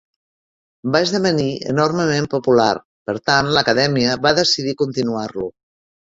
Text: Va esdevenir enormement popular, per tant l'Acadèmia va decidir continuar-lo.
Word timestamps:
Va 0.95 1.01
esdevenir 1.07 1.45
enormement 1.73 2.29
popular, 2.31 2.71
per 3.11 3.15
tant 3.31 3.51
l'Acadèmia 3.59 4.17
va 4.27 4.35
decidir 4.43 4.77
continuar-lo. 4.83 5.49